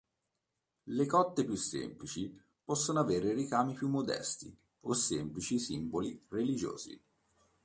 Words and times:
Le 0.87 1.05
cotte 1.05 1.45
più 1.45 1.53
semplici 1.53 2.35
possono 2.63 2.99
avere 3.01 3.35
ricami 3.35 3.75
più 3.75 3.87
modesti 3.87 4.51
o 4.79 4.93
semplici 4.93 5.59
simboli 5.59 6.25
religiosi. 6.29 6.99